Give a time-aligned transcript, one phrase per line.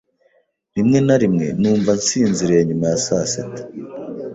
[0.75, 3.61] Rimwe na rimwe numva nsinziriye nyuma ya saa sita.